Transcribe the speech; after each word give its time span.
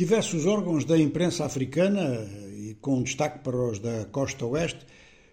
Diversos 0.00 0.46
órgãos 0.46 0.86
da 0.86 0.98
imprensa 0.98 1.44
africana, 1.44 2.26
e 2.56 2.74
com 2.80 3.02
destaque 3.02 3.40
para 3.40 3.54
os 3.54 3.78
da 3.78 4.06
costa 4.06 4.46
oeste, 4.46 4.86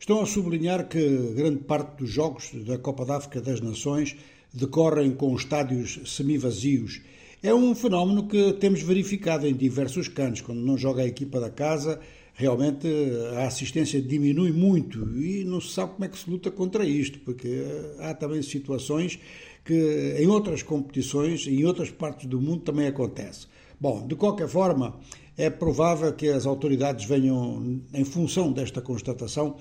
estão 0.00 0.22
a 0.22 0.24
sublinhar 0.24 0.88
que 0.88 1.06
grande 1.36 1.58
parte 1.58 1.98
dos 1.98 2.08
jogos 2.08 2.50
da 2.64 2.78
Copa 2.78 3.04
da 3.04 3.18
África 3.18 3.42
das 3.42 3.60
Nações 3.60 4.16
decorrem 4.54 5.10
com 5.10 5.36
estádios 5.36 6.00
semivazios. 6.06 7.02
É 7.42 7.54
um 7.54 7.74
fenómeno 7.74 8.26
que 8.26 8.54
temos 8.54 8.80
verificado 8.80 9.46
em 9.46 9.52
diversos 9.52 10.08
cantos. 10.08 10.40
Quando 10.40 10.62
não 10.62 10.78
joga 10.78 11.02
a 11.02 11.06
equipa 11.06 11.38
da 11.38 11.50
casa, 11.50 12.00
realmente 12.32 12.88
a 13.36 13.46
assistência 13.46 14.00
diminui 14.00 14.50
muito 14.50 15.14
e 15.14 15.44
não 15.44 15.60
se 15.60 15.74
sabe 15.74 15.92
como 15.92 16.06
é 16.06 16.08
que 16.08 16.18
se 16.18 16.30
luta 16.30 16.50
contra 16.50 16.86
isto, 16.86 17.18
porque 17.18 17.66
há 17.98 18.14
também 18.14 18.40
situações 18.40 19.18
que 19.62 20.16
em 20.18 20.26
outras 20.26 20.62
competições, 20.62 21.46
em 21.46 21.66
outras 21.66 21.90
partes 21.90 22.26
do 22.26 22.40
mundo 22.40 22.62
também 22.62 22.86
acontece. 22.86 23.46
Bom, 23.80 24.06
de 24.06 24.14
qualquer 24.14 24.48
forma, 24.48 24.94
é 25.36 25.50
provável 25.50 26.12
que 26.12 26.28
as 26.28 26.46
autoridades 26.46 27.04
venham, 27.04 27.80
em 27.92 28.04
função 28.04 28.52
desta 28.52 28.80
constatação, 28.80 29.56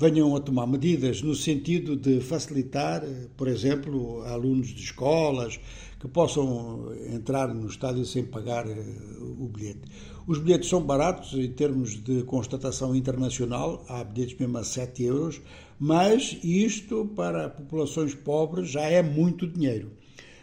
venham 0.00 0.34
a 0.34 0.40
tomar 0.40 0.66
medidas 0.66 1.20
no 1.20 1.34
sentido 1.34 1.94
de 1.94 2.20
facilitar, 2.20 3.02
por 3.36 3.46
exemplo, 3.46 4.22
alunos 4.22 4.68
de 4.68 4.82
escolas 4.82 5.60
que 6.00 6.08
possam 6.08 6.90
entrar 7.12 7.52
no 7.54 7.66
estádio 7.66 8.06
sem 8.06 8.24
pagar 8.24 8.66
eh, 8.66 8.82
o 9.20 9.46
bilhete. 9.46 9.82
Os 10.26 10.38
bilhetes 10.38 10.70
são 10.70 10.82
baratos 10.82 11.34
em 11.34 11.52
termos 11.52 12.02
de 12.02 12.22
constatação 12.22 12.96
internacional, 12.96 13.84
há 13.88 14.02
bilhetes 14.02 14.38
mesmo 14.38 14.56
a 14.56 14.64
7 14.64 15.02
euros, 15.02 15.42
mas 15.78 16.38
isto 16.42 17.04
para 17.14 17.50
populações 17.50 18.14
pobres 18.14 18.70
já 18.70 18.82
é 18.82 19.02
muito 19.02 19.46
dinheiro. 19.46 19.90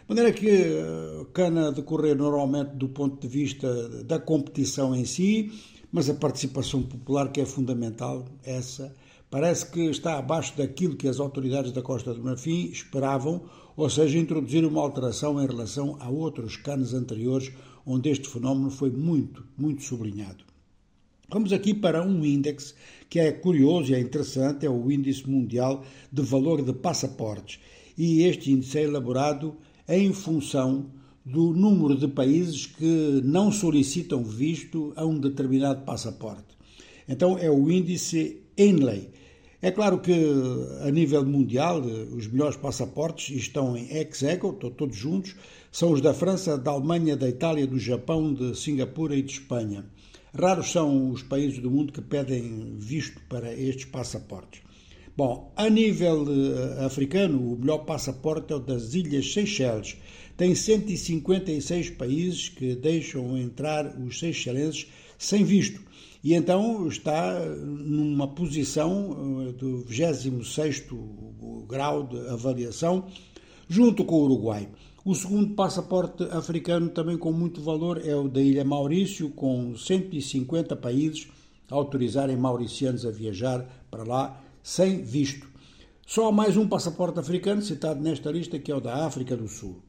De 0.08 0.14
maneira 0.14 0.32
que 0.32 0.48
eh, 0.48 1.26
cana 1.34 1.70
decorrer 1.70 2.16
normalmente 2.16 2.70
do 2.76 2.88
ponto 2.88 3.20
de 3.20 3.28
vista 3.28 3.68
da 4.04 4.18
competição 4.18 4.96
em 4.96 5.04
si, 5.04 5.52
mas 5.92 6.08
a 6.08 6.14
participação 6.14 6.82
popular 6.82 7.30
que 7.30 7.42
é 7.42 7.44
fundamental, 7.44 8.24
essa, 8.42 8.96
parece 9.30 9.70
que 9.70 9.82
está 9.90 10.16
abaixo 10.16 10.56
daquilo 10.56 10.96
que 10.96 11.08
as 11.08 11.20
autoridades 11.20 11.72
da 11.72 11.82
Costa 11.82 12.14
do 12.14 12.24
Marfim 12.24 12.70
esperavam, 12.72 13.42
ou 13.76 13.90
seja, 13.90 14.16
introduzir 14.16 14.64
uma 14.64 14.80
alteração 14.80 15.42
em 15.42 15.46
relação 15.46 15.98
a 16.00 16.08
outros 16.08 16.56
canos 16.56 16.94
anteriores, 16.94 17.52
onde 17.84 18.08
este 18.08 18.28
fenómeno 18.28 18.70
foi 18.70 18.90
muito, 18.90 19.44
muito 19.58 19.82
sublinhado. 19.82 20.42
Vamos 21.28 21.52
aqui 21.52 21.74
para 21.74 22.02
um 22.02 22.24
índice 22.24 22.72
que 23.10 23.20
é 23.20 23.30
curioso 23.30 23.92
e 23.92 23.94
é 23.94 24.00
interessante, 24.00 24.64
é 24.64 24.70
o 24.70 24.90
Índice 24.90 25.28
Mundial 25.28 25.84
de 26.10 26.22
Valor 26.22 26.62
de 26.62 26.72
Passaportes. 26.72 27.60
E 27.98 28.22
este 28.22 28.50
índice 28.50 28.78
é 28.78 28.84
elaborado 28.84 29.54
em 29.88 30.12
função 30.12 30.86
do 31.24 31.52
número 31.52 31.96
de 31.96 32.08
países 32.08 32.66
que 32.66 33.20
não 33.24 33.52
solicitam 33.52 34.22
visto 34.22 34.92
a 34.96 35.04
um 35.04 35.18
determinado 35.18 35.84
passaporte. 35.84 36.56
Então 37.08 37.38
é 37.38 37.50
o 37.50 37.70
índice 37.70 38.42
Ainley. 38.58 39.10
É 39.60 39.70
claro 39.70 39.98
que 39.98 40.12
a 40.82 40.90
nível 40.90 41.24
mundial 41.24 41.80
os 41.80 42.28
melhores 42.28 42.56
passaportes 42.56 43.36
estão 43.36 43.76
em 43.76 43.90
ex 43.90 44.22
aequo, 44.22 44.52
todos 44.52 44.96
juntos, 44.96 45.34
são 45.72 45.92
os 45.92 46.00
da 46.00 46.14
França, 46.14 46.56
da 46.56 46.70
Alemanha, 46.70 47.16
da 47.16 47.28
Itália, 47.28 47.66
do 47.66 47.78
Japão, 47.78 48.32
de 48.32 48.56
Singapura 48.56 49.16
e 49.16 49.22
de 49.22 49.32
Espanha. 49.32 49.84
Raros 50.32 50.70
são 50.70 51.10
os 51.10 51.22
países 51.22 51.58
do 51.58 51.70
mundo 51.70 51.92
que 51.92 52.00
pedem 52.00 52.76
visto 52.78 53.20
para 53.28 53.52
estes 53.52 53.86
passaportes. 53.86 54.60
Bom, 55.18 55.52
a 55.56 55.68
nível 55.68 56.22
uh, 56.22 56.84
africano, 56.86 57.54
o 57.54 57.58
melhor 57.58 57.78
passaporte 57.78 58.52
é 58.52 58.56
o 58.56 58.60
das 58.60 58.94
Ilhas 58.94 59.32
Seychelles. 59.32 59.96
Tem 60.36 60.54
156 60.54 61.90
países 61.90 62.48
que 62.48 62.76
deixam 62.76 63.36
entrar 63.36 63.98
os 63.98 64.20
seychelenses 64.20 64.86
sem 65.18 65.42
visto. 65.42 65.80
E 66.22 66.34
então 66.34 66.86
está 66.86 67.36
numa 67.44 68.28
posição 68.28 69.10
uh, 69.10 69.52
do 69.54 69.84
26º 69.90 71.66
grau 71.66 72.06
de 72.06 72.28
avaliação, 72.28 73.06
junto 73.68 74.04
com 74.04 74.20
o 74.20 74.24
Uruguai. 74.26 74.68
O 75.04 75.16
segundo 75.16 75.52
passaporte 75.56 76.22
africano, 76.30 76.90
também 76.90 77.18
com 77.18 77.32
muito 77.32 77.60
valor, 77.60 78.00
é 78.06 78.14
o 78.14 78.28
da 78.28 78.40
Ilha 78.40 78.64
Maurício, 78.64 79.30
com 79.30 79.74
150 79.76 80.76
países 80.76 81.26
autorizarem 81.68 82.36
mauricianos 82.36 83.04
a 83.04 83.10
viajar 83.10 83.68
para 83.90 84.04
lá 84.04 84.44
sem 84.68 85.02
visto. 85.02 85.48
Só 86.06 86.30
mais 86.30 86.58
um 86.58 86.68
passaporte 86.68 87.18
africano 87.18 87.62
citado 87.62 88.02
nesta 88.02 88.30
lista, 88.30 88.58
que 88.58 88.70
é 88.70 88.76
o 88.76 88.80
da 88.82 89.06
África 89.06 89.34
do 89.34 89.48
Sul. 89.48 89.80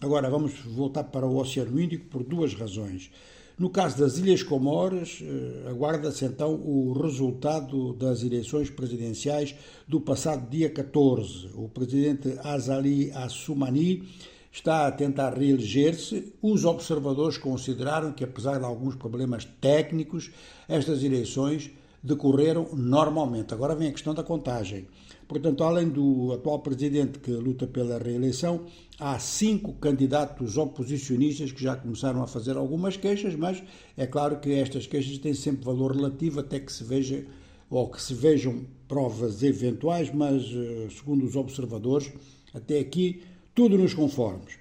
Agora 0.00 0.30
vamos 0.30 0.52
voltar 0.60 1.02
para 1.02 1.26
o 1.26 1.36
Oceano 1.36 1.80
Índico 1.80 2.04
por 2.04 2.22
duas 2.22 2.54
razões. 2.54 3.10
No 3.58 3.68
caso 3.68 3.98
das 3.98 4.16
Ilhas 4.16 4.44
Comores, 4.44 5.18
eh, 5.20 5.68
aguarda-se 5.68 6.24
então 6.24 6.54
o 6.54 6.92
resultado 6.92 7.92
das 7.94 8.22
eleições 8.22 8.70
presidenciais 8.70 9.56
do 9.88 10.00
passado 10.00 10.48
dia 10.48 10.70
14. 10.70 11.50
O 11.54 11.68
presidente 11.68 12.38
Azali 12.44 13.10
Assoumani 13.10 14.04
está 14.52 14.86
a 14.86 14.92
tentar 14.92 15.36
reeleger-se. 15.36 16.34
Os 16.40 16.64
observadores 16.64 17.36
consideraram 17.36 18.12
que, 18.12 18.22
apesar 18.22 18.60
de 18.60 18.64
alguns 18.64 18.94
problemas 18.94 19.44
técnicos, 19.60 20.30
estas 20.68 21.02
eleições 21.02 21.72
decorreram 22.02 22.68
normalmente. 22.74 23.52
Agora 23.52 23.74
vem 23.74 23.88
a 23.88 23.92
questão 23.92 24.14
da 24.14 24.22
contagem. 24.22 24.86
Portanto, 25.26 25.62
além 25.62 25.88
do 25.88 26.32
atual 26.32 26.60
presidente 26.60 27.18
que 27.18 27.30
luta 27.30 27.66
pela 27.66 27.98
reeleição, 27.98 28.64
há 28.98 29.18
cinco 29.18 29.74
candidatos 29.74 30.56
oposicionistas 30.56 31.52
que 31.52 31.62
já 31.62 31.76
começaram 31.76 32.22
a 32.22 32.26
fazer 32.26 32.56
algumas 32.56 32.96
queixas, 32.96 33.34
mas 33.34 33.62
é 33.96 34.06
claro 34.06 34.40
que 34.40 34.52
estas 34.52 34.86
queixas 34.86 35.18
têm 35.18 35.34
sempre 35.34 35.64
valor 35.64 35.94
relativo 35.94 36.40
até 36.40 36.58
que 36.58 36.72
se 36.72 36.82
veja 36.82 37.26
ou 37.68 37.90
que 37.90 38.00
se 38.00 38.14
vejam 38.14 38.64
provas 38.86 39.42
eventuais, 39.42 40.10
mas 40.12 40.44
eh, 40.44 40.88
segundo 40.90 41.26
os 41.26 41.36
observadores, 41.36 42.10
até 42.54 42.78
aqui 42.78 43.22
tudo 43.54 43.76
nos 43.76 43.92
conformes. 43.92 44.54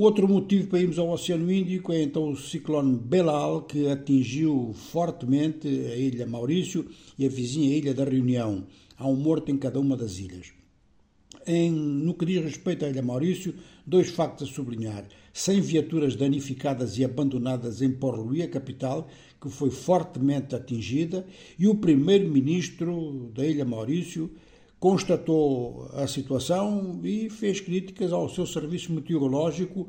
Outro 0.00 0.28
motivo 0.28 0.68
para 0.68 0.78
irmos 0.78 0.96
ao 0.96 1.10
Oceano 1.10 1.50
Índico 1.50 1.92
é 1.92 2.00
então 2.00 2.30
o 2.30 2.36
ciclone 2.36 2.96
Belal, 2.96 3.62
que 3.62 3.88
atingiu 3.88 4.72
fortemente 4.72 5.66
a 5.66 5.96
ilha 5.96 6.24
Maurício 6.24 6.88
e 7.18 7.26
a 7.26 7.28
vizinha 7.28 7.76
ilha 7.76 7.92
da 7.92 8.04
Reunião. 8.04 8.64
Há 8.96 9.08
um 9.08 9.16
morto 9.16 9.50
em 9.50 9.58
cada 9.58 9.80
uma 9.80 9.96
das 9.96 10.20
ilhas. 10.20 10.52
Em, 11.44 11.72
no 11.72 12.14
que 12.14 12.24
diz 12.24 12.44
respeito 12.44 12.84
à 12.84 12.88
Ilha 12.88 13.02
Maurício, 13.02 13.52
dois 13.84 14.08
factos 14.08 14.48
a 14.48 14.52
sublinhar. 14.52 15.04
100 15.32 15.60
viaturas 15.62 16.14
danificadas 16.14 16.96
e 16.96 17.04
abandonadas 17.04 17.82
em 17.82 17.90
Port-Louis, 17.90 18.44
a 18.44 18.48
capital, 18.48 19.08
que 19.40 19.50
foi 19.50 19.70
fortemente 19.70 20.54
atingida, 20.54 21.26
e 21.58 21.66
o 21.66 21.74
primeiro-ministro 21.74 23.32
da 23.34 23.44
Ilha 23.44 23.64
Maurício, 23.64 24.30
constatou 24.78 25.90
a 25.92 26.06
situação 26.06 27.00
e 27.02 27.28
fez 27.28 27.60
críticas 27.60 28.12
ao 28.12 28.28
seu 28.28 28.46
serviço 28.46 28.92
meteorológico, 28.92 29.88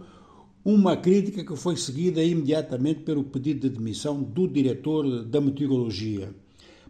uma 0.65 0.97
crítica 0.97 1.43
que 1.43 1.55
foi 1.55 1.77
seguida 1.77 2.23
imediatamente 2.23 3.01
pelo 3.01 3.23
pedido 3.23 3.69
de 3.69 3.77
demissão 3.77 4.21
do 4.21 4.47
diretor 4.47 5.23
da 5.23 5.39
meteorologia. 5.39 6.33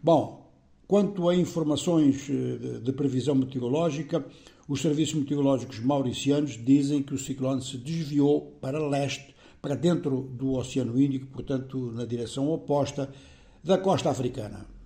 Bom, 0.01 0.49
quanto 0.87 1.29
a 1.29 1.35
informações 1.35 2.27
eh, 2.29 2.79
de 2.79 2.91
previsão 2.93 3.35
meteorológica, 3.35 4.25
os 4.67 4.81
serviços 4.81 5.15
meteorológicos 5.15 5.79
mauricianos 5.79 6.57
dizem 6.63 7.03
que 7.03 7.13
o 7.13 7.17
ciclone 7.17 7.61
se 7.61 7.77
desviou 7.77 8.57
para 8.61 8.79
leste, 8.87 9.35
para 9.61 9.75
dentro 9.75 10.21
do 10.21 10.53
Oceano 10.53 10.99
Índico, 10.99 11.27
portanto, 11.27 11.91
na 11.91 12.05
direção 12.05 12.49
oposta 12.49 13.09
da 13.63 13.77
costa 13.77 14.09
africana. 14.09 14.78